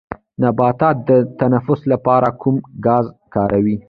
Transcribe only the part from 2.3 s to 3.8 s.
کوم ګاز کاروي